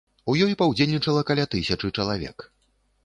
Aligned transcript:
У 0.31 0.33
ёй 0.45 0.53
паўдзельнічала 0.61 1.21
каля 1.31 1.45
тысячы 1.53 1.93
чалавек. 1.97 2.51